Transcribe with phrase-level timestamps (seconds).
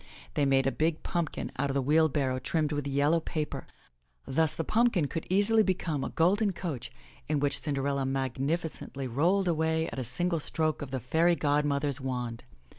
[0.33, 3.67] They made a big pumpkin out of the wheelbarrow trimmed with yellow paper.
[4.25, 6.91] Thus the pumpkin could easily become a golden coach
[7.27, 12.45] in which Cinderella magnificently rolled away at a single stroke of the fairy godmother's wand.